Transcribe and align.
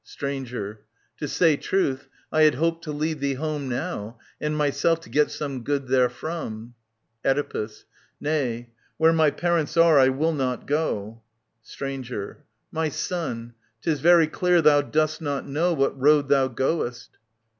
Stranger. 0.03 0.81
To 1.17 1.27
say 1.27 1.57
truth, 1.57 2.07
I 2.31 2.41
had 2.41 2.55
hoped 2.55 2.83
to 2.85 2.91
lead 2.91 3.19
thee 3.19 3.35
home 3.35 3.69
Now, 3.69 4.17
and 4.39 4.57
myself 4.57 4.99
to 5.01 5.11
get 5.11 5.29
some 5.29 5.63
good 5.63 5.85
therefrom. 5.89 6.73
Oedipus. 7.23 7.85
Nay; 8.19 8.71
where 8.97 9.13
my 9.13 9.29
parents 9.29 9.77
are 9.77 9.99
I 9.99 10.09
will 10.09 10.33
not 10.33 10.65
go. 10.65 11.21
Stranger. 11.61 12.45
My 12.71 12.89
son, 12.89 13.53
'tis 13.83 13.99
very 14.01 14.25
clear 14.25 14.59
thou 14.63 14.81
dost 14.81 15.21
not 15.21 15.47
know 15.47 15.71
What 15.73 16.01
road 16.01 16.29
thou 16.29 16.47
goest. 16.47 17.19